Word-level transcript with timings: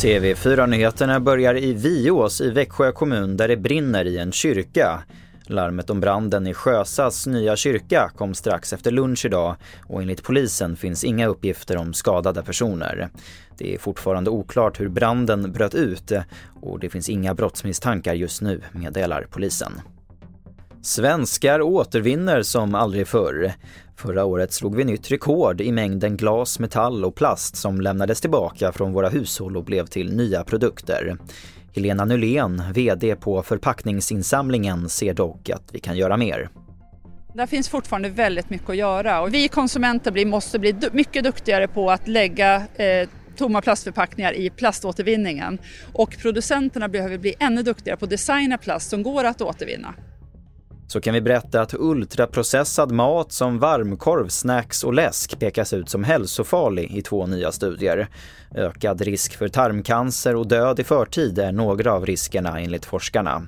TV4-nyheterna 0.00 1.20
börjar 1.20 1.56
i 1.56 1.72
Viås 1.72 2.40
i 2.40 2.50
Växjö 2.50 2.92
kommun 2.92 3.36
där 3.36 3.48
det 3.48 3.56
brinner 3.56 4.04
i 4.04 4.18
en 4.18 4.32
kyrka. 4.32 5.02
Larmet 5.46 5.90
om 5.90 6.00
branden 6.00 6.46
i 6.46 6.54
Sjösas 6.54 7.26
nya 7.26 7.56
kyrka 7.56 8.10
kom 8.16 8.34
strax 8.34 8.72
efter 8.72 8.90
lunch 8.90 9.24
idag 9.24 9.56
och 9.86 10.02
enligt 10.02 10.22
polisen 10.22 10.76
finns 10.76 11.04
inga 11.04 11.26
uppgifter 11.26 11.76
om 11.76 11.94
skadade 11.94 12.42
personer. 12.42 13.08
Det 13.58 13.74
är 13.74 13.78
fortfarande 13.78 14.30
oklart 14.30 14.80
hur 14.80 14.88
branden 14.88 15.52
bröt 15.52 15.74
ut 15.74 16.12
och 16.60 16.80
det 16.80 16.88
finns 16.88 17.08
inga 17.08 17.34
brottsmisstankar 17.34 18.14
just 18.14 18.42
nu, 18.42 18.60
meddelar 18.72 19.26
polisen. 19.30 19.72
Svenskar 20.82 21.62
återvinner 21.62 22.42
som 22.42 22.74
aldrig 22.74 23.08
förr. 23.08 23.52
Förra 23.96 24.24
året 24.24 24.52
slog 24.52 24.76
vi 24.76 24.84
nytt 24.84 25.10
rekord 25.10 25.60
i 25.60 25.72
mängden 25.72 26.16
glas, 26.16 26.58
metall 26.58 27.04
och 27.04 27.14
plast 27.14 27.56
som 27.56 27.80
lämnades 27.80 28.20
tillbaka 28.20 28.72
från 28.72 28.92
våra 28.92 29.08
hushåll 29.08 29.56
och 29.56 29.64
blev 29.64 29.86
till 29.86 30.16
nya 30.16 30.44
produkter. 30.44 31.16
Helena 31.74 32.04
Nylén, 32.04 32.62
VD 32.74 33.16
på 33.16 33.42
Förpackningsinsamlingen, 33.42 34.88
ser 34.88 35.14
dock 35.14 35.50
att 35.50 35.62
vi 35.72 35.78
kan 35.78 35.96
göra 35.96 36.16
mer. 36.16 36.48
Där 37.34 37.46
finns 37.46 37.68
fortfarande 37.68 38.08
väldigt 38.08 38.50
mycket 38.50 38.70
att 38.70 38.76
göra 38.76 39.20
och 39.20 39.34
vi 39.34 39.48
konsumenter 39.48 40.24
måste 40.24 40.58
bli 40.58 40.74
mycket 40.92 41.24
duktigare 41.24 41.68
på 41.68 41.90
att 41.90 42.08
lägga 42.08 42.56
eh, 42.74 43.08
tomma 43.36 43.62
plastförpackningar 43.62 44.32
i 44.32 44.50
plaståtervinningen 44.50 45.58
och 45.92 46.16
producenterna 46.22 46.88
behöver 46.88 47.18
bli 47.18 47.34
ännu 47.38 47.62
duktigare 47.62 47.96
på 47.96 48.04
att 48.04 48.10
designa 48.10 48.58
plast 48.58 48.90
som 48.90 49.02
går 49.02 49.24
att 49.24 49.40
återvinna 49.40 49.94
så 50.90 51.00
kan 51.00 51.14
vi 51.14 51.20
berätta 51.20 51.60
att 51.60 51.74
ultraprocessad 51.74 52.92
mat 52.92 53.32
som 53.32 53.58
varmkorv, 53.58 54.28
snacks 54.28 54.84
och 54.84 54.94
läsk 54.94 55.38
pekas 55.38 55.72
ut 55.72 55.88
som 55.88 56.04
hälsofarlig 56.04 56.90
i 56.96 57.02
två 57.02 57.26
nya 57.26 57.52
studier. 57.52 58.08
Ökad 58.54 59.00
risk 59.00 59.36
för 59.36 59.48
tarmcancer 59.48 60.36
och 60.36 60.48
död 60.48 60.80
i 60.80 60.84
förtid 60.84 61.38
är 61.38 61.52
några 61.52 61.92
av 61.92 62.06
riskerna 62.06 62.60
enligt 62.60 62.84
forskarna. 62.84 63.42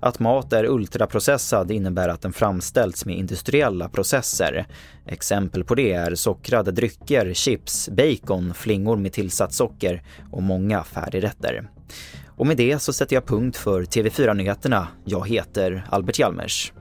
Att 0.00 0.18
mat 0.18 0.52
är 0.52 0.64
ultraprocessad 0.64 1.70
innebär 1.70 2.08
att 2.08 2.22
den 2.22 2.32
framställts 2.32 3.06
med 3.06 3.16
industriella 3.16 3.88
processer. 3.88 4.66
Exempel 5.06 5.64
på 5.64 5.74
det 5.74 5.92
är 5.92 6.14
sockrade 6.14 6.70
drycker, 6.70 7.34
chips, 7.34 7.88
bacon, 7.88 8.54
flingor 8.54 8.96
med 8.96 9.12
tillsatt 9.12 9.52
socker 9.52 10.02
och 10.30 10.42
många 10.42 10.84
färdigrätter. 10.84 11.68
Och 12.36 12.46
med 12.46 12.56
det 12.56 12.78
så 12.78 12.92
sätter 12.92 13.16
jag 13.16 13.26
punkt 13.26 13.56
för 13.56 13.82
TV4-nyheterna. 13.82 14.88
Jag 15.04 15.28
heter 15.28 15.86
Albert 15.90 16.18
Hjalmers. 16.18 16.72